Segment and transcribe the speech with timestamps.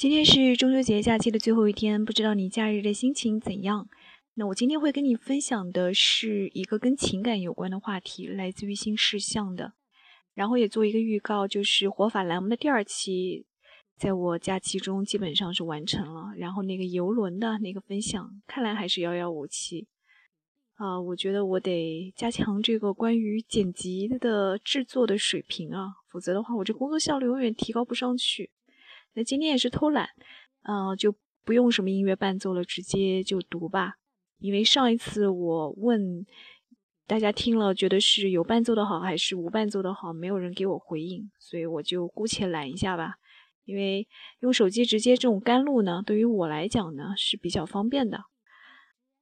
[0.00, 3.86] 今天是中秋节假期的最后一天，不知道你假日的心情怎样？
[4.32, 9.74] 那我今天会跟你分享的是一个跟情感有关的话题，来自于新事项的。
[10.32, 13.44] 然后也做一个预告，就是活法栏目的第二期，
[13.98, 16.32] 在我假期中基本上是完成了。
[16.38, 19.86] 然后那个游轮的那个分享，看来还是遥遥无期。
[20.76, 28.50] 啊，我觉得我得加强这个关于剪辑的制作的水平啊，否则的话，我这工作效率永远提高不上去。
[29.14, 30.08] 那今天也是偷懒，
[30.62, 31.14] 嗯，就
[31.44, 33.94] 不用什么音乐伴奏了，直接就读吧。
[34.38, 36.24] 因为上一次我问
[37.06, 43.14] 大家听了，觉得是有伴奏的好还是无伴奏的好，没有人给我回应，所以我就姑且懒一下吧。
[43.64, 44.08] 因为
[44.40, 48.24] 用手机直接这种干录呢，对于我来讲呢是比较方便的。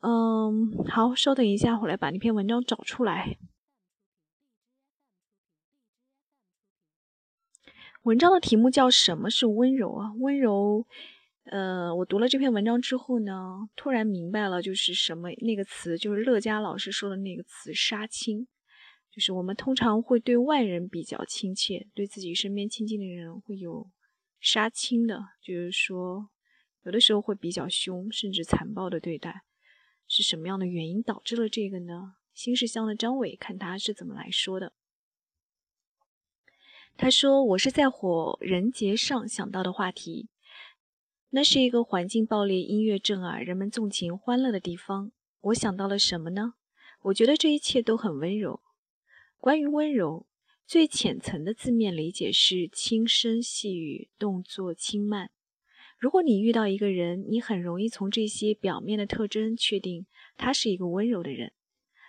[0.00, 3.38] 嗯，好，稍等一下，我来把那篇文章找出来。
[8.06, 10.12] 文章的题目叫什么是温柔啊？
[10.20, 10.86] 温柔，
[11.42, 18.46] 呃，我读了这篇文章之后呢，突然明白了，就是什么那个词，就是乐嘉老师说的那个词“杀青”，
[19.10, 23.90] 就是我们通常会对外人比较亲切，对自己身边亲近的人会有
[24.38, 26.28] 杀青的，就是说
[26.84, 29.42] 有的时候会比较凶，甚至残暴的对待。
[30.06, 32.14] 是什么样的原因导致了这个呢？
[32.32, 34.74] 新世相的张伟看他是怎么来说的。
[36.98, 40.28] 他说：“我是在火人节上想到的话题，
[41.28, 45.12] 那是一个环境爆裂、音乐震耳、人们纵情欢乐的地方。
[45.42, 46.54] 我想到了什么呢？
[47.02, 48.62] 我觉得这一切都很温柔。
[49.36, 50.26] 关于温柔，
[50.66, 55.30] 最浅层的字面理解是轻声细语、动作轻慢。
[55.98, 60.06] 如果你遇到一个人，你很容易从这些表面的特征确定
[60.38, 61.52] 他是一个温柔的人，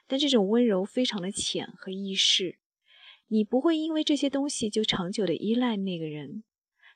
[0.07, 2.57] 但这种温柔非常的浅和易逝。”
[3.27, 6.43] 你不会因为这些东西就长久的依赖那个人。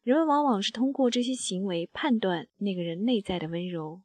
[0.04, 4.02] 人们往往是通过这些行为判断那个人内在的温柔，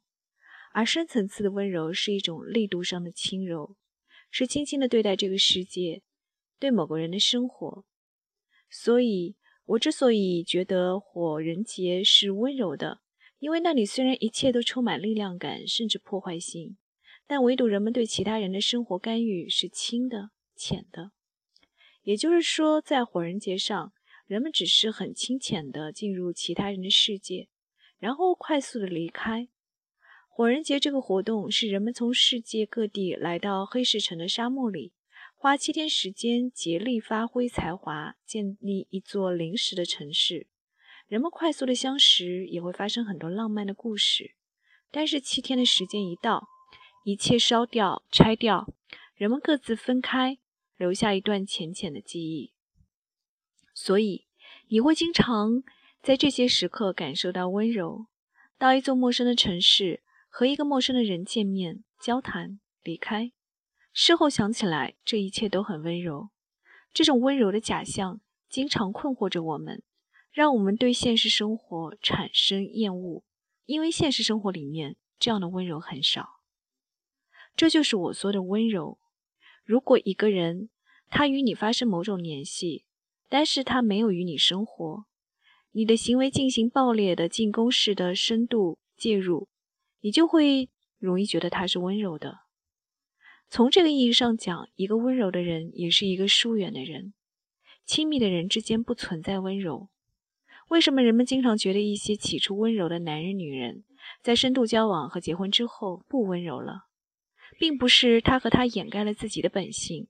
[0.71, 3.75] 而深层次的温柔是一种力度上的轻柔，
[4.29, 6.03] 是轻轻的对待这个世界，
[6.59, 7.85] 对某个人的生活。
[8.69, 12.99] 所以，我之所以觉得火人节是温柔的，
[13.39, 16.77] 因为那里虽然一切都充满力量感，甚至破坏性，
[17.25, 21.13] 但唯独人们对其他人的生活干预是轻的、浅的。
[22.07, 23.91] 也就是说，在火人节上，
[24.27, 27.49] 人们只是很清浅地进入其他人的世界，
[27.99, 29.49] 然后快速地离开。
[30.29, 34.93] 火人节这个活动是人们从世界各地来到黑石城的沙漠里，
[35.35, 40.47] 花七天时间竭力发挥才华，建立一座临时的城市。
[41.07, 44.35] 人们快速的相识，也会发生很多浪漫的故事。
[44.89, 46.47] 但是七天的时间一到，
[47.03, 48.65] 一切烧掉、拆掉，
[49.13, 50.37] 人们各自分开。
[50.77, 52.53] 留下一段浅浅的记忆，
[53.73, 54.27] 所以
[54.67, 55.63] 你会经常
[56.01, 58.05] 在这些时刻感受到温柔。
[58.59, 63.31] 到一座陌生的城市，和一个陌生的人见面、交谈、离开，
[63.91, 66.29] 事后想起来，这一切都很温柔。
[66.93, 69.83] 这种温柔的假象经常困惑着我们，
[70.31, 73.23] 让我们对现实生活产生厌恶，
[73.65, 76.41] 因为现实生活里面这样的温柔很少。
[77.55, 78.99] 这就是我说的温柔。
[79.67, 80.69] 如果一个人
[81.09, 82.85] 他与你发生某种联系，
[83.27, 85.03] 但是他没有与你生活，
[85.73, 89.49] 你的行为进行爆裂的进攻式的深度介入，
[89.99, 92.37] 你就会容易觉得他是温柔的。
[93.49, 97.13] 从这个意义上讲，一个温柔的人也是一个疏远的人。
[97.85, 99.89] 亲密的人之间不存在温柔。
[100.69, 103.83] 为什么人们经常觉得一些起初温柔的男人、女人，
[104.21, 106.86] 在深度交往和结婚之后不温柔了？
[107.57, 110.07] 并不是他和他掩盖了自己的本性，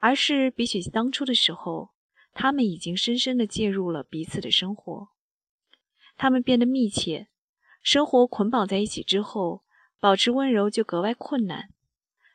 [0.00, 1.90] 而是比起当初的时候，
[2.32, 5.08] 他们已经深深的介入了彼此的生活，
[6.16, 7.28] 他们变得密切，
[7.82, 9.64] 生活捆绑在一起之后，
[9.98, 11.70] 保持温柔就格外困难。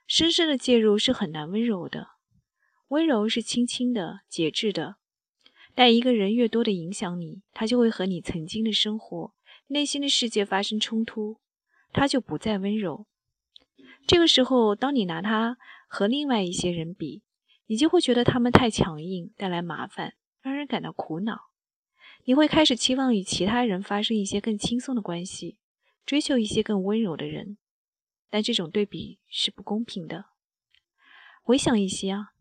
[0.05, 2.09] 深深的介入是很难温柔的，
[2.89, 4.97] 温柔是轻轻的、节制的。
[5.73, 9.33] 但一个人越多的影响你，他就会和你曾经的生活、
[9.67, 11.39] 内心的世界发生冲突，
[11.93, 13.07] 他就不再温柔。
[14.05, 15.57] 这个时候，当你拿他
[15.87, 17.23] 和另外一些人比，
[17.67, 21.49] 你就会觉得他们太强硬，带来麻烦，让人感到苦恼。
[22.25, 25.57] 你会开始期望与其他人发生一些更轻松的关系，
[26.05, 27.57] 追求一些更温柔的人。
[28.29, 30.25] 但这种对比是不公平的。
[31.41, 32.33] 回想一些啊，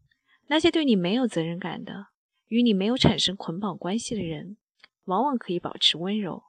[0.49, 2.09] 那些对你没有责任感的、
[2.49, 4.57] 与你没有产生捆绑关系的人，
[5.05, 6.43] 往往可以保持温柔。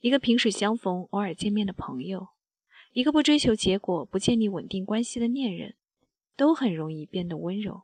[0.00, 2.33] 一个萍水相逢、偶尔见面的朋友。
[2.94, 5.74] 一个不追求结果、不建立稳定关系的恋人，
[6.36, 7.82] 都很容易变得温柔。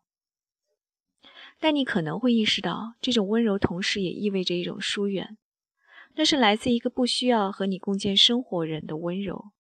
[1.59, 5.37] 但你可能会意识到，这种温柔同时也意味着一种疏远。
[6.15, 9.51] 那是来自一个不需要和你共建生活人的温柔，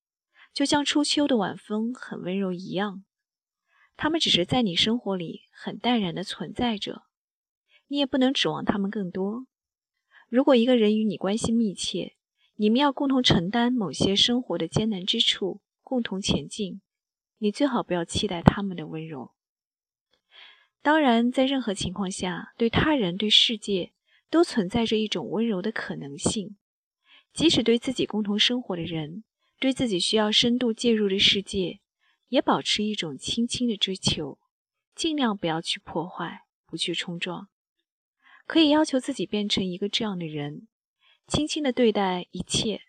[0.54, 3.04] 就像初秋的晚风很温柔一样。
[3.96, 7.02] 他们只是在你生活里很淡然的存在着，
[7.88, 9.46] 你也不能指望他们更多。
[10.28, 12.14] 如果一个人与你关系密切，
[12.60, 16.82] 你们要共同承担某些生活的艰难之处，共同前进，
[17.38, 19.32] 你最好不要期待他们的温柔。
[20.82, 23.92] 当然，在任何情况下，对他人、对世界。
[24.28, 26.56] 都存在着一种温柔的可能性，
[27.32, 29.24] 即使对自己共同生活的人，
[29.58, 31.80] 对自己需要深度介入的世界，
[32.28, 34.38] 也保持一种轻轻的追求，
[34.94, 37.48] 尽量不要去破坏，不去冲撞。
[38.46, 40.68] 可以要求自己变成一个这样的人，
[41.30, 42.82] 轻轻的对待一切，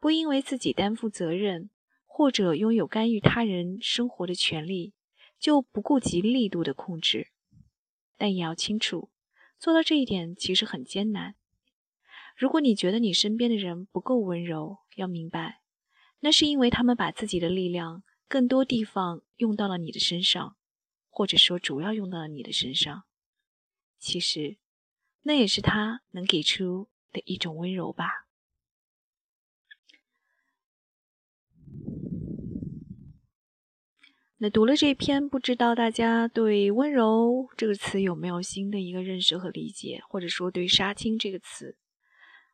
[0.00, 1.68] 不因为自己担负责任
[2.06, 4.94] 或者拥有干预他人生活的权利，
[5.38, 7.32] 就不顾及力度的控制，
[8.16, 9.10] 但也要清楚。
[9.58, 11.34] 做到这一点其实很艰难。
[12.34, 15.60] 如果你觉得你身边的人不够温柔，要明白，
[16.20, 20.56] 那是因为他们把自己的力量更多地方用到了你的身上，
[21.10, 23.02] 或者说主要用到了你的身上。
[23.98, 24.56] 其实，
[25.24, 28.26] 那也是他能给出的一种温柔吧。
[34.38, 41.78] 那读了这篇，不知道大家对“温柔”这个词有没有新的一个认识和理解，或者说对“杀青”这个词，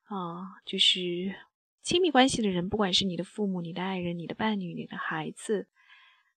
[0.05, 1.35] 啊，就是
[1.83, 5.67] 亲密关系的人，不管是你的父母、你的爱人、你的伴侣、你的孩子，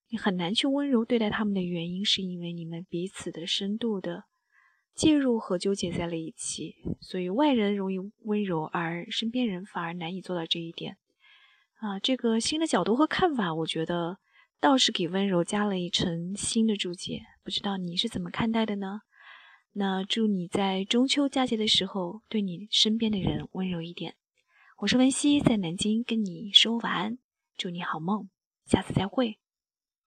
[0.10, 4.24] 你很难去温柔对待他们的原因，是因为你们彼此的深度的
[4.96, 10.98] 介入和纠结在了一起，所以外人容易温柔，而身边人反而难以做到这一点。
[11.76, 14.18] 啊，这个新的角度和看法，我觉得。
[14.62, 19.02] 倒是给温柔加了一层新的注解，不知道你是怎么看待的呢？
[19.74, 24.16] 那祝你在中秋佳节的时候，对你身边的人温柔一点。
[24.78, 27.20] 我是文熙，在南京跟你说晚安，
[27.58, 28.30] 祝你好梦，
[28.66, 29.38] 下次再会。